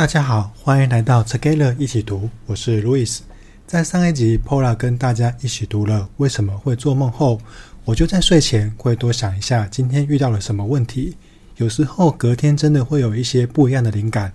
[0.00, 3.18] 大家好，欢迎来到 Together 一起读，我是 Louis。
[3.66, 7.38] 在上一集，Paula 跟大家一起读了为什么会做梦后，
[7.84, 11.18] 我就在睡前会多想一下今天遇到了什么问题。
[11.56, 14.32] 有时候隔天真的会有一些不一样的灵感，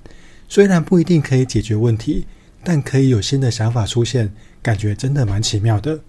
[0.47, 2.27] 虽然不一定可以解决问题，
[2.63, 5.99] 但可以有新的想法出现，感觉真的蛮奇妙的。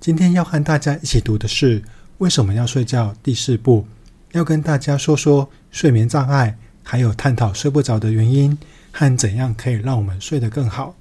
[0.00, 1.80] 今天要和大家一起读的是
[2.18, 3.86] 《为什么要睡觉》第四部，
[4.32, 8.58] 要跟大家说说睡眠障碍，还有探讨睡不着的原因。
[8.92, 10.94] 和怎样可以让我们睡得更好？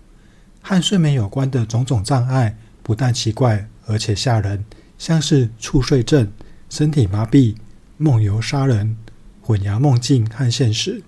[0.61, 4.65] 和睡眠有关的种种障碍，不但奇怪，而且吓人，
[4.97, 6.31] 像是猝睡症、
[6.69, 7.55] 身体麻痹、
[7.97, 8.97] 梦游杀人、
[9.41, 11.01] 混淆梦境和现实，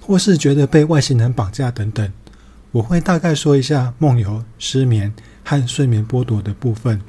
[0.00, 2.12] 或是觉得被外星人绑架等等。
[2.72, 5.12] 我会大概说一下梦游、失眠
[5.44, 7.00] 和睡眠剥夺的部分。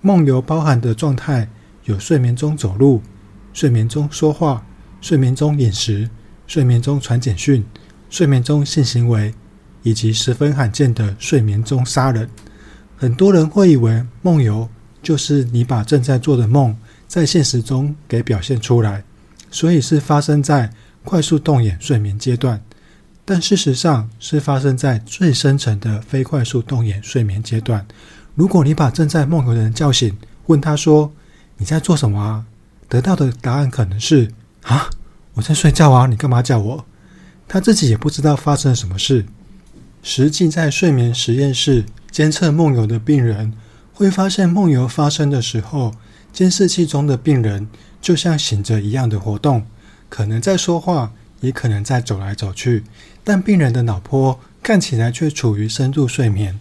[0.00, 1.48] 梦游包含的状态
[1.84, 3.00] 有睡眠中走路、
[3.52, 4.66] 睡眠中说话、
[5.00, 6.10] 睡眠中饮食、
[6.48, 7.64] 睡眠中传简讯。
[8.10, 9.34] 睡眠中性行为，
[9.82, 12.28] 以及十分罕见的睡眠中杀人。
[12.96, 14.68] 很多人会以为梦游
[15.02, 19.04] 就是你把正在做的梦在现实中给表现出来，
[19.50, 20.70] 所以是发生在
[21.04, 22.60] 快速动眼睡眠阶段。
[23.24, 27.86] 但事实上是发生在最深层的非快速动眼睡眠阶段。
[28.34, 30.16] 如果你把正在梦游的人叫醒，
[30.46, 31.12] 问他说
[31.58, 32.46] ：“你在做什么啊？”
[32.88, 34.30] 得到的答案可能是
[34.64, 34.88] ：“啊，
[35.34, 36.84] 我在睡觉啊，你干嘛叫我？”
[37.48, 39.24] 他自己也不知道发生了什么事。
[40.02, 43.54] 实际在睡眠实验室监测梦游的病人，
[43.92, 45.94] 会发现梦游发生的时候，
[46.32, 47.66] 监视器中的病人
[48.00, 49.66] 就像醒着一样的活动，
[50.08, 52.84] 可能在说话，也可能在走来走去，
[53.24, 56.60] 但病人的脑波看起来却处于深度睡眠。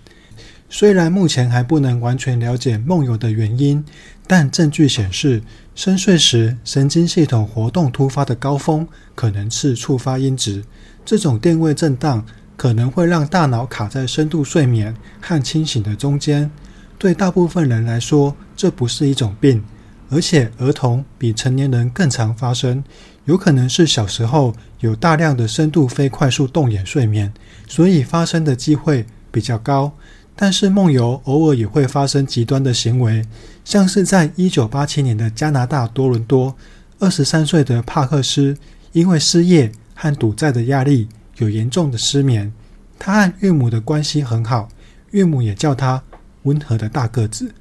[0.69, 3.85] 虽然目前还不能完全了解梦游的原因，
[4.25, 5.41] 但证据显示，
[5.75, 10.63] 深睡时神经系统活动突发的高峰，可能是触发因子。
[11.08, 12.25] 这种电位震荡
[12.58, 16.52] 可能会让大脑卡在深度睡眠和清醒的中间。
[16.97, 19.64] 对大部分人来说，这不是一种病，
[20.09, 22.83] 而且儿童比成年人更常发生。
[23.23, 27.33] 有可能是小时候有大量的深度非快速动眼睡眠，
[27.70, 29.89] 所以发生的机会比较高。
[30.36, 33.23] 但是梦游偶尔也会发生极端的行为，
[33.64, 36.54] 像是在一九八七年的加拿大多伦多，
[36.99, 38.58] 二十三岁的帕克斯
[38.92, 39.71] 因为失业。
[39.99, 42.53] 和赌债的压力有严重的失眠，
[42.99, 44.69] 他和岳母的关系很好，
[45.09, 46.03] 岳母也叫他
[46.43, 47.52] 温和的大个子。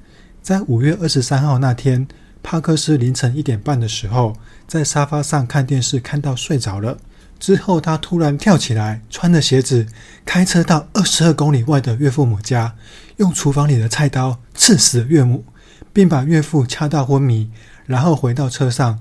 [0.43, 2.07] 在五月二十三号那天，
[2.43, 4.35] 帕克斯凌晨一点半的时候，
[4.67, 6.95] 在沙发上看电视，看到睡着了。
[7.39, 9.85] 之后，他突然跳起来，穿着鞋子，
[10.23, 12.75] 开车到二十二公里外的岳父母家，
[13.17, 15.43] 用厨房里的菜刀刺死岳母，
[15.91, 17.49] 并把岳父掐到昏迷，
[17.85, 18.99] 然后回到车上。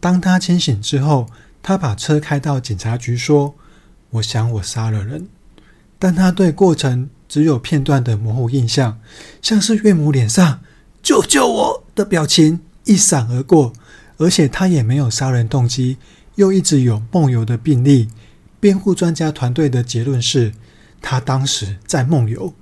[0.00, 1.28] 当他清醒之后，
[1.62, 3.54] 他把车开到警察局，说
[4.10, 5.28] ：“我想我杀了人。”
[5.98, 8.98] 但他对过程只有片段的模糊印象，
[9.40, 10.60] 像是岳母脸上
[11.00, 13.72] “救救我”的表情一闪而过，
[14.16, 15.98] 而且他也没有杀人动机，
[16.34, 18.08] 又一直有梦游的病例。
[18.58, 20.52] 辩护专家团队的结论是，
[21.00, 22.52] 他当时在梦游。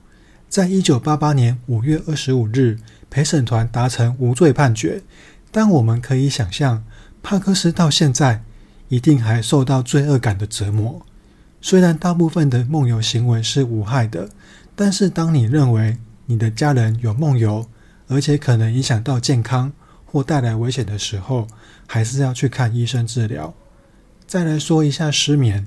[0.48, 2.78] 在一九八八年五月二十五日，
[3.08, 5.02] 陪审团达成无罪判决，
[5.50, 6.84] 但我们可以想象，
[7.22, 8.42] 帕克斯到现在。
[8.90, 11.00] 一定还受到罪恶感的折磨。
[11.62, 14.28] 虽然大部分的梦游行为是无害的，
[14.74, 15.96] 但是当你认为
[16.26, 17.66] 你的家人有梦游，
[18.08, 19.72] 而且可能影响到健康
[20.04, 21.46] 或带来危险的时候，
[21.86, 23.54] 还是要去看医生治疗。
[24.26, 25.66] 再来说一下失眠。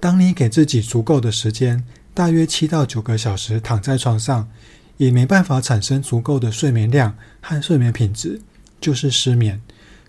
[0.00, 4.48] 当你给自己足够的时间，大约七到九个小时躺在床上，
[4.96, 8.40] 也没办法产生足够的睡眠量和睡眠品质，
[8.80, 9.60] 就是失眠。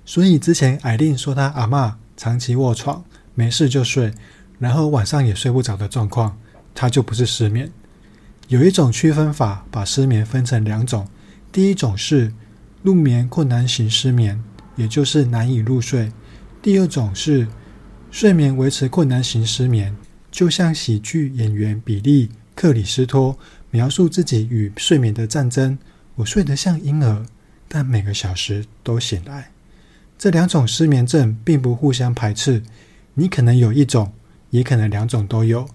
[0.05, 1.95] 所以之前艾琳说她阿嬷。
[2.17, 3.03] 长期卧床，
[3.33, 4.13] 没事就睡，
[4.59, 6.37] 然后晚上也睡不着的状况，
[6.73, 7.71] 它就不是失眠。
[8.47, 11.07] 有一种区分法，把失眠分成两种。
[11.51, 12.31] 第一种是
[12.83, 14.41] 入眠困难型失眠，
[14.75, 16.11] 也就是难以入睡；
[16.61, 17.47] 第二种是
[18.11, 19.95] 睡眠维持困难型失眠，
[20.29, 23.38] 就像喜剧演员比利·克里斯托
[23.71, 25.77] 描述自己与睡眠的战争
[26.15, 27.25] ：“我睡得像婴儿，
[27.68, 29.51] 但每个小时都醒来。”
[30.17, 32.63] 这两种失眠症并不互相排斥，
[33.15, 34.13] 你可能有一种，
[34.50, 35.67] 也可能两种都有。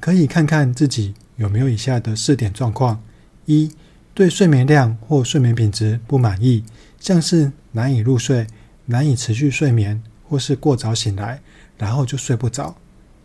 [0.00, 3.02] 可以看看自己有没有以下的四点状况：
[3.46, 3.70] 一、
[4.12, 6.64] 对睡眠量或睡眠品质不满意，
[7.00, 8.46] 像是难以入睡、
[8.86, 11.40] 难以持续睡眠，或是过早醒来，
[11.78, 12.76] 然后就睡不着；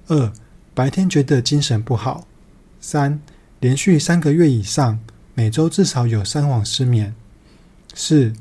[0.08, 0.32] 二、
[0.74, 2.26] 白天觉得精神不好；
[2.80, 3.20] 三、
[3.60, 5.00] 连续三个月以上，
[5.34, 7.12] 每周至少有三晚失眠；
[7.94, 8.32] 四、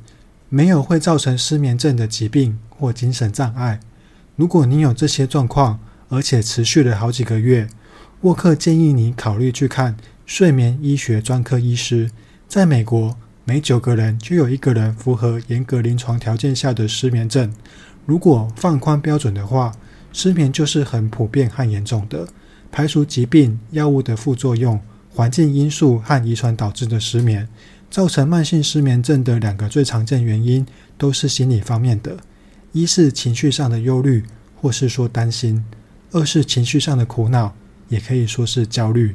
[0.49, 3.81] 没有会造成失眠症的疾病或精神障碍。
[4.37, 7.69] 如果你有这些状况，而且持续了好几个月。
[8.23, 9.97] 沃克建议你考虑去看
[10.27, 12.11] 睡眠医学专科医师。
[12.49, 17.53] 在美国，每九个人就有一个人符合严格临床条件下的失眠症。
[18.07, 19.73] 如果放宽标准的话，
[20.13, 22.27] 失眠就是很普遍和严重的。
[22.73, 24.81] 排除疾病、药物的副作用、
[25.15, 27.49] 环境因素和遗传导致的失眠，
[27.91, 32.19] 造成慢性失眠症的两个最常见原因都是心理方面的：
[32.73, 34.25] 一是情绪上的忧虑，
[34.61, 35.63] 或是说担心；
[36.13, 37.55] 二是情绪上的苦恼，
[37.89, 39.15] 也可以说是焦虑。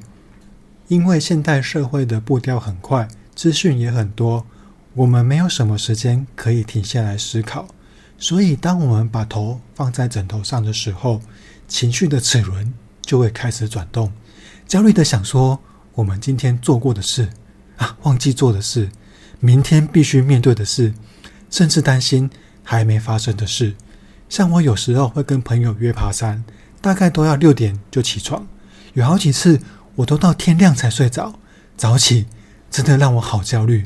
[0.87, 4.45] 因为现代社会的步调很快，资讯也很多，
[4.93, 7.67] 我们没有什么时间可以停下来思考，
[8.17, 11.21] 所以当我们把头放在枕头上的时候，
[11.67, 14.11] 情绪的齿轮就会开始转动，
[14.67, 15.57] 焦虑的想说
[15.93, 17.29] 我们今天做过的事
[17.77, 18.89] 啊，忘记做的事，
[19.39, 20.93] 明天必须面对的事，
[21.49, 22.29] 甚至担心
[22.63, 23.75] 还没发生的事。
[24.29, 26.43] 像我有时候会跟朋友约爬山，
[26.81, 28.47] 大概都要六点就起床，
[28.93, 29.59] 有好几次
[29.95, 31.39] 我都到天亮才睡着。
[31.75, 32.27] 早起
[32.69, 33.85] 真的让我好焦虑，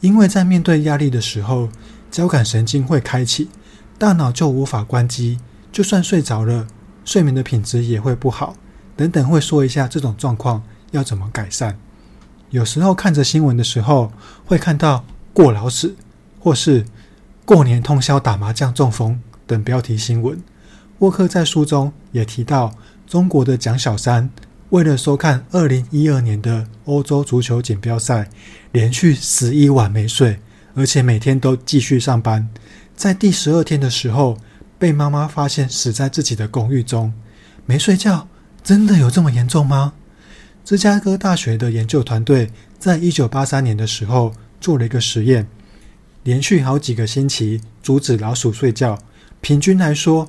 [0.00, 1.68] 因为在面对压力的时候，
[2.10, 3.48] 交感神经会开启，
[3.98, 5.38] 大脑就无法关机，
[5.72, 6.66] 就算睡着了。
[7.04, 8.54] 睡眠的品质也会不好，
[8.94, 11.78] 等等会说一下这种状况要怎么改善。
[12.50, 14.12] 有时候看着新闻的时候，
[14.44, 15.96] 会看到过劳死，
[16.38, 16.84] 或是
[17.44, 20.40] 过年通宵打麻将中风等标题新闻。
[21.00, 22.74] 沃克在书中也提到，
[23.06, 24.30] 中国的蒋小山
[24.70, 28.28] 为了收看二零一二年的欧洲足球锦标赛，
[28.72, 30.40] 连续十一晚没睡，
[30.74, 32.48] 而且每天都继续上班，
[32.96, 34.36] 在第十二天的时候。
[34.80, 37.12] 被妈妈发现死在自己的公寓中，
[37.66, 38.28] 没睡觉，
[38.62, 39.94] 真的有这么严重吗？
[40.68, 45.48] 芝加哥大学的研究团队在一九八三年的时候做了一个实验，
[46.24, 48.98] 连续好几个星期阻止老鼠睡觉，
[49.40, 50.28] 平均来说，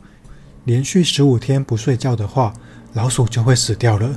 [0.64, 2.54] 连续十五天不睡觉的话，
[2.94, 4.16] 老鼠就会死掉了。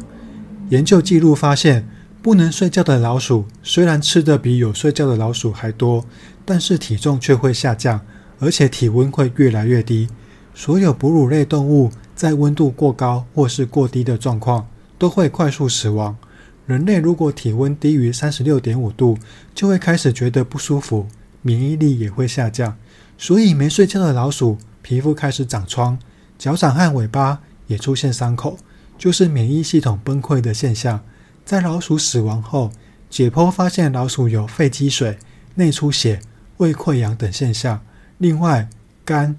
[0.68, 1.88] 研究记录发现，
[2.22, 6.06] 不能睡觉的老鼠虽然吃得比有睡觉的老鼠还多，
[6.44, 8.00] 但是体重却会下降，
[8.38, 10.08] 而且体温会越来越低。
[10.54, 14.68] 所有哺乳类动物在温度过高或是过低的状况
[15.02, 16.16] 都会快速死亡。
[16.64, 19.18] 人类如果体温低于三十六点五度，
[19.52, 21.08] 就会开始觉得不舒服，
[21.42, 22.76] 免疫力也会下降。
[23.18, 25.98] 所以没睡觉的老鼠皮肤开始长疮，
[26.38, 28.56] 脚掌和尾巴也出现伤口，
[28.96, 31.00] 就是免疫系统崩溃的现象。
[31.44, 32.70] 在老鼠死亡后，
[33.10, 35.18] 解剖发现老鼠有肺积水、
[35.56, 36.20] 内出血、
[36.58, 37.80] 胃溃疡等现象。
[38.18, 38.70] 另外，
[39.04, 39.34] 肝、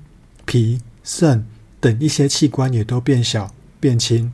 [0.45, 0.81] 脾。
[1.05, 1.45] 肾
[1.79, 4.31] 等一些器官也都变小变轻，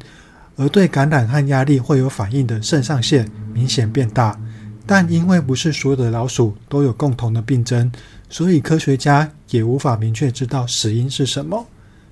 [0.59, 4.39] 而对感染和压力会有反应的肾上腺明显变大。
[4.85, 7.91] 但因为不是所有的老鼠都有共同的病症，
[8.29, 11.65] 所以科学家也无法明确知道死因是什么。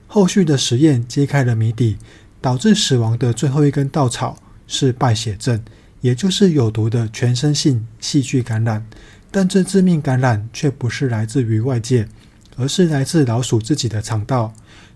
[0.08, 1.98] 后续的实验揭开了谜底，
[2.40, 5.62] 导致死亡的最后一根稻草是败血症，
[6.02, 8.86] 也就是有毒的全身性细菌感染。
[9.30, 12.08] 但这致命感染却不是来自于外界。
[12.60, 14.52] 而是来自老鼠自己的肠道。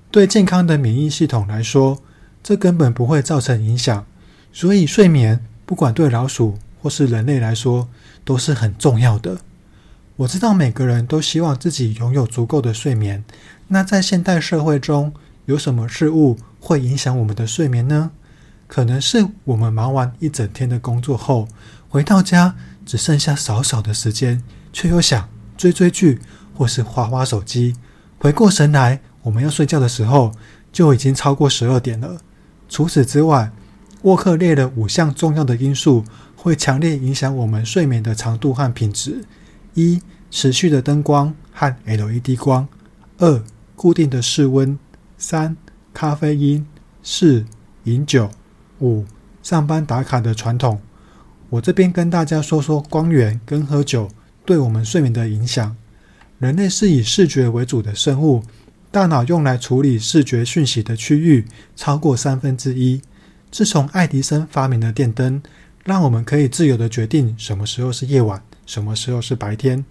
[0.10, 2.02] 对健康的免疫系统来说，
[2.44, 4.06] 这根本不会造成影响。
[4.52, 7.88] 所以，睡眠不管对老鼠或是人类来说
[8.24, 9.38] 都是很重要的。
[10.18, 13.24] 我知道每个人都希望自己拥有足够的睡眠。
[13.68, 15.14] 那在现代社会中，
[15.46, 18.12] 有什么事物会影响我们的睡眠呢？
[18.68, 21.48] 可能是我们忙完一整天的工作后，
[21.90, 22.56] 回到家
[22.86, 24.44] 只剩下少少的时间，
[24.74, 26.20] 却又想追追剧。
[26.54, 27.76] 或是滑滑手机，
[28.20, 30.32] 回过神来，我们要睡觉的时候，
[30.72, 32.22] 就已经超过十二点了。
[32.72, 33.52] 除此之外，
[34.04, 36.06] 沃克列了五项重要的因素，
[36.38, 39.26] 会强烈影响我们睡眠的长度和品质：
[39.74, 40.02] 一、
[40.32, 42.66] 持续的灯光和 LED 光；
[43.18, 43.44] 二、
[43.76, 44.78] 固定的室温；
[45.18, 45.58] 三、
[45.94, 46.66] 咖啡因；
[47.04, 47.46] 四、
[47.84, 48.30] 饮酒；
[48.80, 49.04] 五、
[49.44, 50.80] 上班打卡的传统。
[51.50, 54.10] 我这边跟大家说说光源跟喝酒
[54.46, 55.76] 对我们睡眠的影响。
[56.40, 58.42] 人类是以视觉为主的生物，
[58.92, 61.46] 大脑用来处理视觉讯息的区域
[61.78, 63.02] 超过三分之一。
[63.50, 65.42] 自从爱迪生发明了电灯，
[65.86, 69.86] 让我们可以自由地决定什么时候是夜晚，什么时候是白天，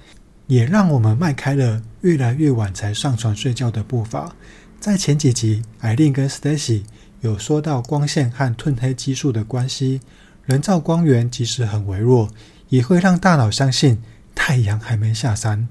[0.46, 4.36] 也让我们迈开了越来越晚才上床睡觉的步伐。
[4.78, 6.82] 在前几集，艾琳跟 Stacy
[7.20, 10.02] 有说到光线和褪黑激素的关系，
[10.44, 12.28] 人造光源即使很微弱，
[12.68, 13.98] 也会让大脑相信
[14.34, 15.68] 太阳还没下山。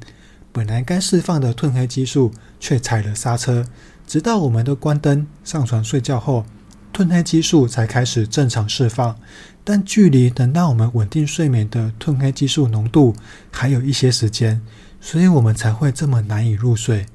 [0.51, 3.65] 本来该释放的褪黑激素却踩了刹车，
[4.08, 6.46] 直到我们都关灯上床睡觉后，
[6.94, 9.15] 褪黑激素才开始正常释放。
[9.63, 13.15] 但距离能让我们稳定睡眠的褪黑激素浓度
[13.51, 14.60] 还有一些时间，
[15.00, 17.06] 所以我们才会这么难以入睡。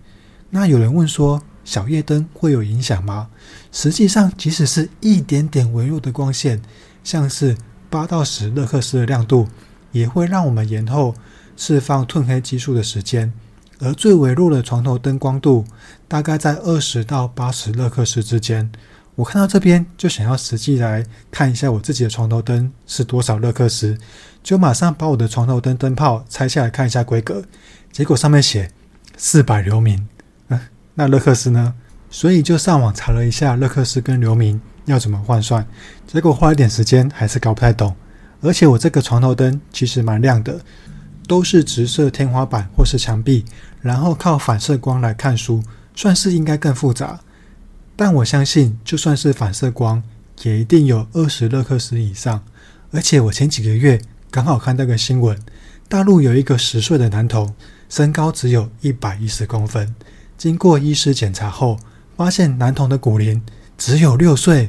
[0.51, 3.29] 那有人问说，小夜灯会有影响吗？
[3.73, 6.63] 实际上，即使是一点点微弱的光线，
[7.03, 7.57] 像是
[7.91, 9.49] 八到十勒克斯的亮度，
[9.91, 11.17] 也会让我们延后
[11.57, 13.33] 释放褪黑激素的时间。
[13.81, 15.65] 而最微弱的床头灯光度，
[16.07, 18.71] 大概在二十到八十勒克斯之间。
[19.17, 23.97] 我看到这边就想要实际来看一下我自己的床头灯是多少勒克斯，
[24.43, 27.45] 就马上把我的床头灯灯泡拆下来看一下规格，
[27.93, 28.71] 结果上面写
[29.17, 30.09] 四百流明，
[30.49, 30.59] 嗯，
[30.95, 31.75] 那勒克斯呢？
[32.11, 35.67] 所以就上网查了一下勒克斯跟流明要怎么换算，
[36.07, 37.95] 结果花一点时间还是搞不太懂。
[38.41, 40.61] 而且我这个床头灯其实蛮亮的，
[41.27, 43.45] 都是直射天花板或是墙壁，
[43.81, 45.63] 然后靠反射光来看书，
[45.95, 47.21] 算是应该更复杂。
[47.97, 50.03] 但我相信，就算是反射光，
[50.43, 52.43] 也一定有二十勒克斯以上。
[52.91, 54.01] 而且我前几个月
[54.31, 55.39] 刚好看到个新闻，
[55.89, 57.55] 大陆有一个十岁的男童，
[57.89, 59.95] 身高只有一百一十公分，
[60.37, 61.79] 经过医师检查后，
[62.17, 63.43] 发现男童的骨龄
[63.79, 64.69] 只有六岁，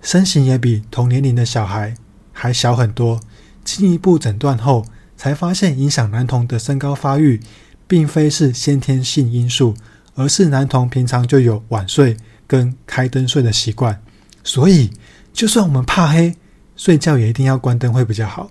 [0.00, 1.94] 身形也比同年龄的小孩
[2.32, 3.20] 还小很多。
[3.64, 4.84] 进一步诊断后，
[5.22, 7.40] 才发现影响男童的身高发育，
[7.86, 9.72] 并非是先天性因素，
[10.16, 12.16] 而是男童平常就有晚睡。
[12.48, 14.02] 跟开灯睡的习惯，
[14.42, 14.90] 所以
[15.32, 16.34] 就算我们怕黑，
[16.74, 18.50] 睡觉也一定要关灯会比较好。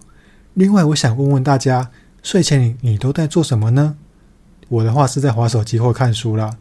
[0.54, 1.92] 另外，我想问问大家，
[2.24, 3.98] 睡前你你都在做什么呢？
[4.70, 6.56] 我的话是在滑手机或看书啦。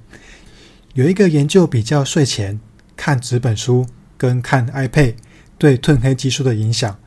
[0.95, 2.59] 有一个研究比较睡前
[2.97, 3.87] 看纸本书
[4.19, 5.15] 跟看 iPad
[5.57, 6.99] 对褪黑激素的影响，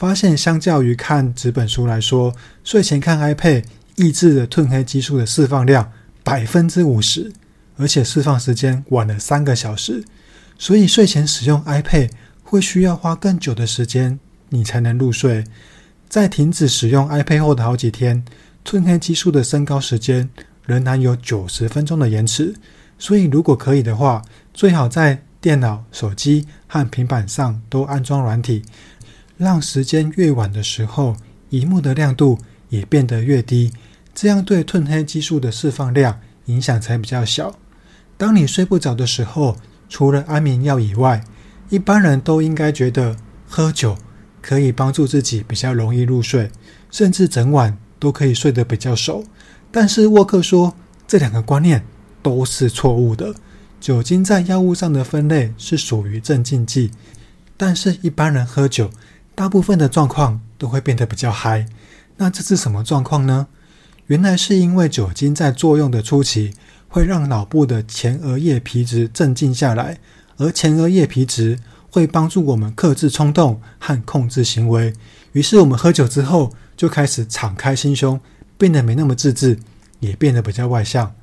[0.00, 3.64] 发现相较于看纸本书来说，睡前看 iPad
[3.96, 5.92] 抑制了褪黑激素的释放量
[6.24, 7.30] 百分之五十。
[7.76, 10.02] 而且释放时间晚了三个小时，
[10.58, 12.08] 所以睡前使用 iPad
[12.42, 15.44] 会需要花更久的时间，你才能入睡。
[16.08, 18.24] 在停止使用 iPad 后的好几天，
[18.64, 20.30] 褪黑激素的升高时间
[20.64, 22.54] 仍然有九十分钟的延迟。
[22.98, 24.22] 所以，如果可以的话，
[24.54, 28.62] 最好在电脑、手机和平板上都安装软体，
[29.40, 31.16] 让时间越晚的时候，
[31.48, 33.72] 荧幕的亮度也变得越低，
[34.14, 37.56] 这样对褪黑激素的释放量影响才比较小。
[38.18, 39.56] 当你睡不着的时候，
[39.88, 41.24] 除了安眠药以外，
[41.70, 43.16] 一般人都应该觉得
[43.48, 43.96] 喝酒
[44.42, 46.50] 可以帮助自己比较容易入睡，
[46.90, 49.24] 甚至整晚都可以睡得比较熟。
[49.70, 50.74] 但是沃克说，
[51.08, 51.82] 这两个观念
[52.20, 53.34] 都是错误的。
[53.80, 56.90] 酒精在药物上的分类是属于镇静剂，
[57.56, 58.90] 但是一般人喝酒，
[59.40, 61.64] 大部分的状况都会变得比较嗨。
[62.18, 63.46] 那这是什么状况呢？
[64.08, 66.52] 原来是因为酒精在作用的初期。
[66.88, 69.96] 会让脑部的前额叶皮质镇静下来，
[70.36, 74.92] 而前额叶皮质会帮助我们克制冲动和控制行为。
[75.32, 78.20] 于是我们喝酒之后就开始敞开心胸，
[78.58, 79.58] 变得没那么自制，
[80.00, 81.14] 也变得比较外向。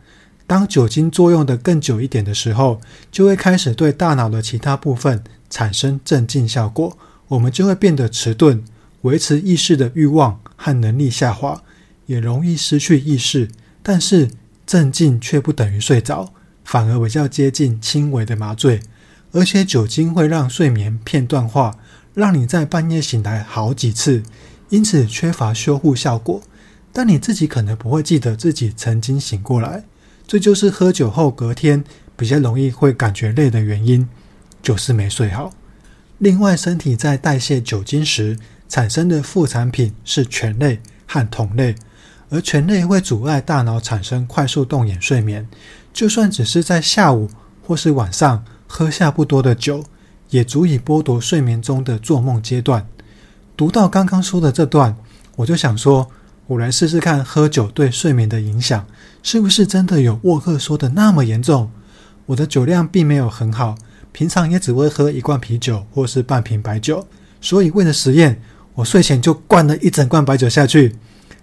[0.47, 2.81] 当酒精作用的更久一点的时候，
[3.11, 6.97] 就会开始对大脑的其他部分产生镇静效果，
[7.29, 8.63] 我们就会变得迟钝，
[9.01, 11.63] 维持意识的欲望和能力下滑，
[12.05, 13.49] 也容易失去意识。
[13.83, 14.29] 但是，
[14.65, 18.79] 镇静却不等于睡着，反而比较接近轻微的麻醉。
[19.33, 21.77] 而且酒精会让睡眠片段化，
[22.13, 24.23] 让你在半夜醒来好几次，
[24.69, 26.41] 因此缺乏修护效果。
[26.93, 29.83] 但你自己可能不会记得自己曾经醒过来，
[30.25, 31.83] 这就是喝酒后隔天
[32.15, 34.07] 比较容易会感觉累的原因，
[34.63, 35.51] 就是没睡好。
[36.19, 41.75] 另外，身体在代谢酒精时产生的副产品是醛类和酮类。
[42.29, 45.47] 而醛类会阻碍大脑产生快速动眼睡眠，
[45.93, 47.29] 就算只是在下午
[47.63, 49.83] 或是晚上喝下不多的酒，
[50.31, 52.85] 也足以剥夺睡眠中的做梦阶段。
[53.55, 54.97] 读到刚刚说的这段，
[55.37, 56.09] 我就想说，
[56.47, 58.85] 我来试试看喝酒对睡眠的影响，
[59.23, 61.71] 是不是真的有沃克说的那么严重？
[62.25, 63.77] 我的酒量并没有很好，
[64.17, 67.07] 平常也只会喝一罐啤酒或是半瓶白酒，
[67.39, 68.41] 所以为了实验，
[68.73, 70.95] 我睡前就灌了一整罐白酒下去。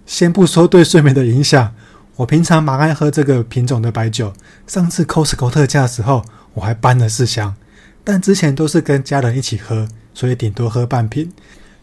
[0.06, 1.72] 先不说对睡眠的影响，
[2.16, 4.32] 我平常蛮爱喝这个品种的白酒。
[4.66, 7.54] 上次 Costco 特价的时候，我还搬了四箱。
[8.02, 11.30] 但之前都是跟家人一起喝，所以顶多喝半瓶。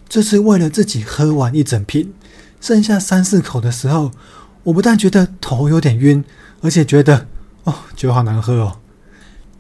[0.10, 2.12] 这次为了自己喝完一整瓶，
[2.60, 4.12] 剩下三四口的时候，
[4.64, 6.22] 我不但觉得头有点晕，
[6.60, 7.28] 而且觉得
[7.64, 8.81] 哦，酒好难喝哦。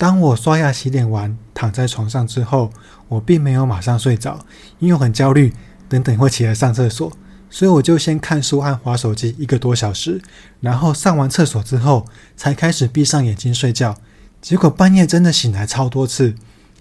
[0.01, 2.71] 当我刷牙洗脸完，躺在床上之后，
[3.07, 4.39] 我并没有马上睡着，
[4.79, 5.53] 因为我很焦虑，
[5.87, 7.11] 等等会起来上厕所。
[7.51, 10.19] 所以我就先看书和滑手机一个多小时，
[10.59, 13.95] 然后上完厕所之后才开始闭上眼睛睡觉。
[14.41, 16.33] 结果半夜真的醒来超多次。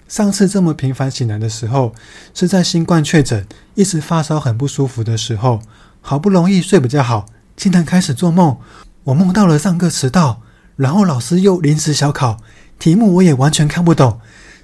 [0.09, 1.95] 上次这么频繁醒来的时候，
[2.33, 5.61] 是在新冠确诊、一直发烧很不舒服的时候，
[6.01, 8.57] 好不容易睡比较好，竟然开始做梦。
[9.05, 10.41] 我梦到了上课迟到，
[10.77, 12.39] 然后老师又临时小考，
[12.81, 14.21] 题目我也完全看不懂，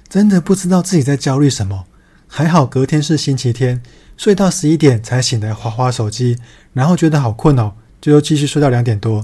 [0.09, 1.85] 真的不知道自己在焦虑什么。
[2.27, 3.83] 还好隔天是星期天，
[4.17, 6.35] 睡到十一点才醒来划划手机，
[6.73, 9.23] 然后觉得好困哦，就又继续睡到两点多。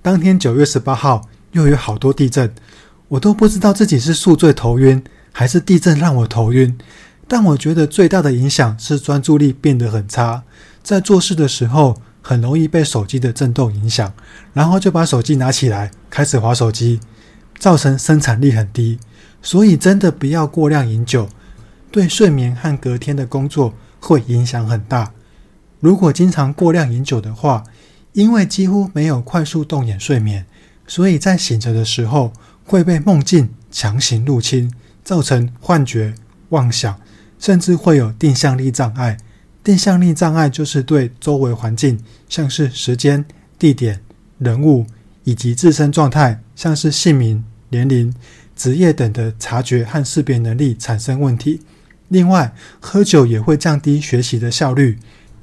[0.00, 2.50] 当天九月十八号又有好多地震，
[3.08, 6.78] 我都不知道自己是宿醉头晕，还是地震让我头晕。
[7.28, 10.44] 但我觉得最大的影响是专注力变得很差，
[10.82, 14.14] 在做事的时候很容易被手机的震动影响，
[14.54, 16.98] 然后就把手机拿起来开始划手机，
[17.60, 18.98] 造成生产力很低。
[19.40, 21.28] 所以真的不要过量饮酒。
[21.92, 25.12] 对睡眠和隔天的工作会影响很大。
[25.80, 27.64] 如果经常过量饮酒的话，
[28.12, 30.46] 因为几乎没有快速动眼睡眠，
[30.86, 32.32] 所以在醒着的时候
[32.64, 36.14] 会被梦境强行入侵，造成幻觉、
[36.50, 37.00] 妄想，
[37.40, 39.16] 甚至会有定向力障碍。
[39.64, 41.98] 定向力障碍就是对周围环境，
[42.28, 43.24] 像是时间、
[43.58, 44.00] 地点、
[44.38, 44.86] 人物
[45.24, 48.14] 以及自身状态，像是姓名、年龄、
[48.54, 51.60] 职业等的察觉和识别能力产生问题。
[52.08, 54.98] 另外，喝酒也会降低学习的效率。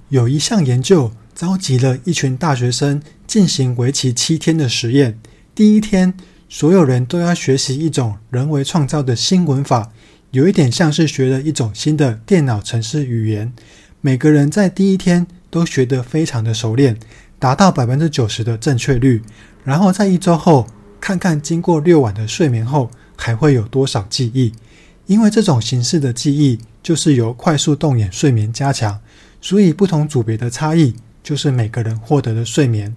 [0.09, 5.19] 有一项研究召集了一群大学生进行为期七天的实验。
[5.55, 6.13] 第一天，
[6.47, 9.91] 所有人都要学习一种人为创造的新文法，
[10.31, 13.51] 有一点像是学了一种新的电脑程式语言。
[13.99, 16.97] 每个人在第一天都学得非常的熟练，
[17.39, 19.21] 达到百分之九十的正确率。
[19.63, 20.67] 然后在一周后，
[20.99, 24.53] 看看经过六晚的睡眠后，还会有多少记忆。
[25.05, 28.99] 因为这种形式的记忆就是由快速动眼睡眠加强，
[29.39, 32.93] 所以不同组别的差异就是每个人获得的睡眠。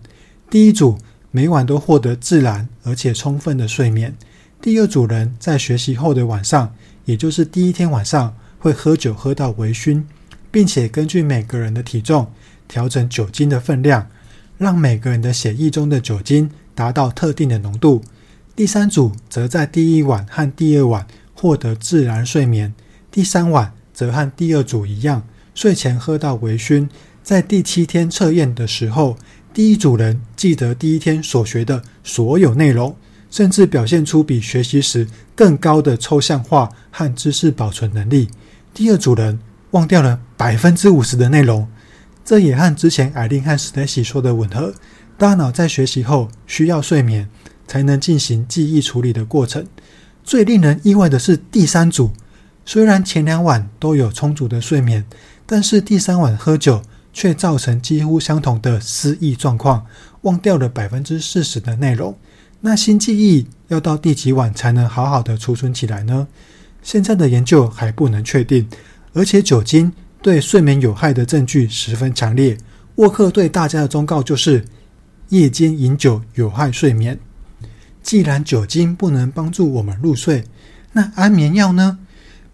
[0.50, 0.98] 第一组
[1.30, 4.16] 每晚都获得自然而且充分的睡眠。
[4.60, 10.02] 第二组人在学习后的晚上，也就是第一天晚上会喝酒喝到微醺，
[10.50, 12.30] 并且根据每个人的体重
[12.66, 14.08] 调整酒精的分量，
[14.58, 18.02] 让每个人的血液中的酒精达到特定的浓度。
[18.54, 21.06] 第三组则在第一晚和第二晚。
[21.32, 22.74] 获得自然睡眠，
[23.10, 26.86] 第三晚则和第二组一样，睡前喝到微醺。
[27.22, 29.16] 在第七天测验的时候，
[29.54, 32.94] 第一组人记得第一天所学的所有内容，
[33.30, 38.28] 甚至表现出比学习时更高的抽象化和知识保存能力。
[38.74, 41.66] 第二组人忘掉了百分之五十的内容，
[42.22, 44.74] 这也和之前艾琳和史黛西说的吻合。
[45.20, 47.28] 大脑在学习后需要睡眠，
[47.68, 49.66] 才能进行记忆处理的过程。
[50.24, 52.12] 最令人意外的是第三组，
[52.64, 55.04] 虽然前两晚都有充足的睡眠，
[55.44, 56.80] 但是第三晚喝酒
[57.12, 59.84] 却造成几乎相同的失忆状况，
[60.22, 62.16] 忘掉了百分之四十的内容。
[62.62, 66.28] 那新记忆要到第几晚才能好好的储存起来呢？
[66.82, 68.66] 现在的研究还不能确定，
[69.12, 72.56] 而且酒精对睡眠有害的证据十分强烈。
[72.94, 74.64] 沃克对大家的忠告就是：
[75.30, 77.18] 夜间饮酒有害睡眠。
[78.02, 80.44] 既然酒精不能帮助我们入睡，
[80.92, 81.98] 那安眠药呢？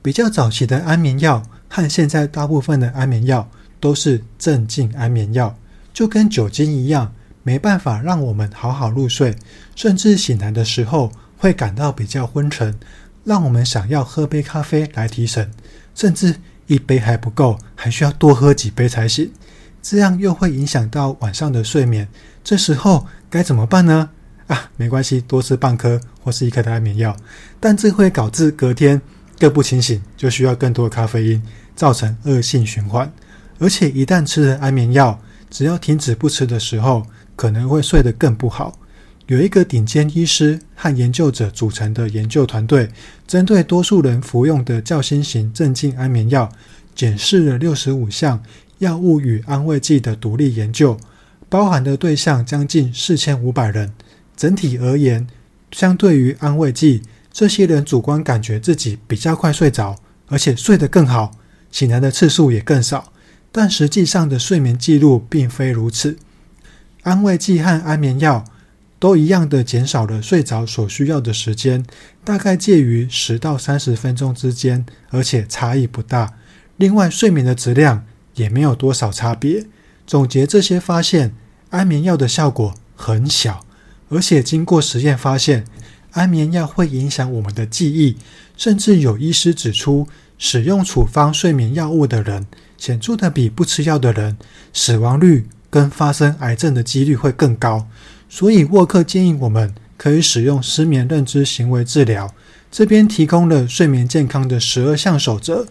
[0.02, 5.58] 比较早期的安眠药和现在大部分的安眠药都是镇静安眠药，
[5.92, 7.12] 就跟酒精一样，
[7.42, 9.34] 没办法让我们好好入睡，
[9.74, 12.78] 甚至醒来的时候会感到比较昏沉，
[13.24, 15.50] 让我们想要喝杯咖啡来提神，
[15.94, 16.36] 甚至
[16.66, 19.30] 一杯还不够，还需要多喝几杯才行，
[19.88, 22.08] 这样又会影响到晚上的睡眠。
[22.42, 24.10] 这时候该怎么办呢？
[24.48, 27.16] 啊，没关系，多吃半颗或是一颗的安眠药，
[27.60, 29.00] 但这会导致隔天
[29.38, 31.42] 更不清醒，就需要更多的咖啡因，
[31.76, 33.12] 造成恶性循环。
[33.60, 37.04] 而且一旦吃了安眠药，只要停止不吃的时候，
[37.36, 38.76] 可能会睡得更不好。
[39.26, 42.90] 有一个顶尖医师和研究者组成的研究团队，
[43.24, 46.50] 针对多数人服用的较新型镇静安眠药，
[46.94, 48.42] 检视了六十五项
[48.78, 50.98] 药物与安慰剂的独立研究，
[51.48, 53.92] 包含的对象将近四千五百人。
[54.36, 55.26] 整体而言，
[55.72, 59.96] 相对于安慰剂，这些人主观感觉自己比较快睡着，
[60.28, 61.30] 而且睡得更好，
[61.70, 63.12] 醒来的次数也更少。
[63.50, 66.18] 但实际上的睡眠记录并非如此。
[67.02, 68.44] 安慰剂和安眠药
[68.98, 71.86] 都一样的减少了睡着所需要的时间，
[72.22, 76.34] 大概介于十到三十分钟之间，而且差异不大。
[76.76, 78.04] 另外，睡眠的质量
[78.36, 79.66] 也没有多少差别。
[80.06, 81.34] 总结这些发现，
[81.70, 83.66] 安眠药的效果很小。
[84.08, 85.64] 而且经过实验发现，
[86.12, 88.16] 安眠药会影响我们的记忆，
[88.56, 90.06] 甚至有医师指出，
[90.38, 92.46] 使用处方睡眠药物的人，
[92.78, 94.36] 显著的比不吃药的人，
[94.72, 97.88] 死亡率跟发生癌症的几率会更高。
[98.28, 102.32] 所以沃克建议我们可以使用失眠认知行为治疗。
[102.70, 105.66] 这边提供了睡眠健康的十二项守则：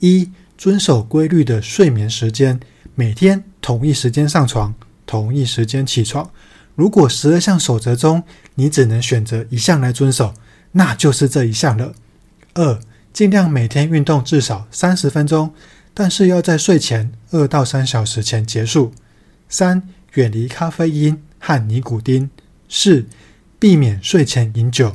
[0.00, 2.60] 一、遵守规律的睡眠时间，
[2.94, 4.74] 每天同一时间上床，
[5.06, 6.30] 同一时间起床。
[6.74, 8.22] 如果十二项守则中
[8.56, 10.34] 你只能选择一项来遵守，
[10.72, 11.94] 那就是这一项了。
[12.52, 12.78] 二，
[13.10, 15.54] 尽量每天运动至少三十分钟，
[15.94, 18.92] 但是要在睡前二到三小时前结束。
[19.48, 22.28] 三，远离咖啡因和尼古丁。
[22.68, 23.06] 四，
[23.58, 24.94] 避免睡前饮酒。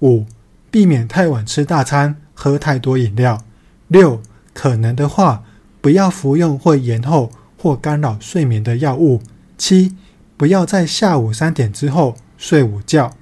[0.00, 0.26] 五，
[0.72, 3.44] 避免太晚吃大餐，喝太多饮料。
[3.86, 4.20] 六，
[4.58, 5.44] 可能的话，
[5.80, 9.22] 不要服用会延后或干扰睡眠的药物。
[9.56, 9.94] 七，
[10.36, 13.14] 不要在下午三点之后睡午觉。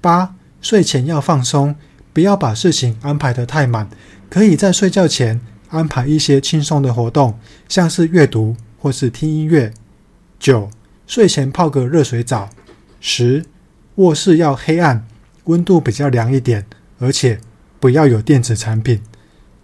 [0.00, 1.76] 八，睡前要放松，
[2.12, 3.88] 不要把事情安排得太满，
[4.28, 9.72] 可以在睡觉前安排一些轻松的活动，像是阅读或是听音乐。
[10.40, 10.68] 九，
[11.06, 12.50] 睡前泡个热水澡。
[12.98, 13.46] 十，
[13.94, 15.06] 卧室要黑暗，
[15.44, 16.66] 温度比较凉一点，
[16.98, 17.38] 而且
[17.78, 19.00] 不要有电子产品。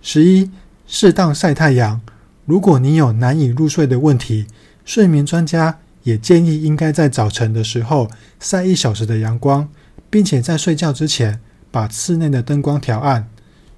[0.00, 0.48] 十一，
[0.90, 2.00] 适当晒太阳。
[2.46, 4.46] 如果你有难以入睡的问题，
[4.86, 9.68] 睡眠专家也建议应该在早晨的时候晒一小时的阳光，
[10.08, 13.28] 并且在睡觉之前把室内的灯光调暗。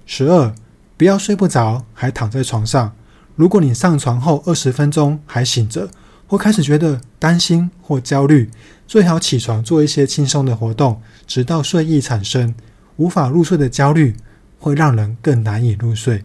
[0.05, 0.55] 十二，
[0.95, 2.93] 不要睡不着还躺在床上。
[3.35, 5.89] 如果你上床后二十分钟还醒着，
[6.27, 8.49] 或开始觉得担心或焦虑，
[8.87, 12.55] 最好起床做一些轻松的活动，直到睡意产生。
[12.95, 14.15] 无法入睡的焦虑
[14.59, 16.23] 会让人更难以入睡。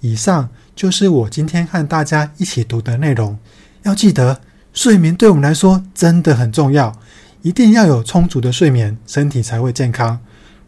[0.00, 3.38] 以上就是我今天和大家一起读的内容。
[3.82, 4.40] 要记得，
[4.72, 6.92] 睡眠对我们来说真的很重要，
[7.42, 10.18] 一定要有充足的睡眠，身体才会健康。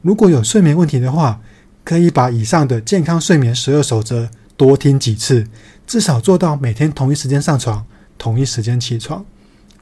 [0.03, 1.41] 如果有睡眠问题的话，
[1.85, 5.47] 可以把以上的健康睡眠十二守则多听几次，
[5.87, 7.85] 至少做到每天同一时间上床，
[8.17, 9.25] 同一时间起床。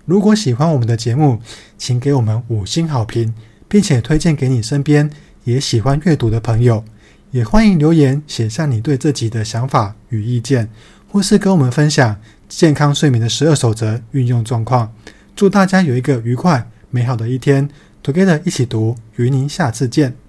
[0.04, 1.40] 如果喜欢我们的节目，
[1.76, 3.34] 请给我们五星好评，
[3.68, 5.10] 并且推荐给你身边
[5.44, 6.84] 也喜欢阅读的朋友。
[7.30, 10.68] 也欢迎留言写下你对这集的想法与意见，
[11.10, 12.16] 或是跟我们分享
[12.48, 14.92] 健康睡眠的十二守则运用状况。
[15.34, 17.68] 祝大家有一个愉快美好的一天
[18.02, 20.25] ！Together 一起读，与您下次见。